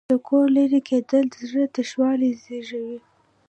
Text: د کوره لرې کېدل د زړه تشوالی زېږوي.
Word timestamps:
د 0.09 0.13
کوره 0.27 0.49
لرې 0.55 0.81
کېدل 0.89 1.23
د 1.31 1.35
زړه 1.49 1.65
تشوالی 1.75 2.31
زېږوي. 2.43 2.97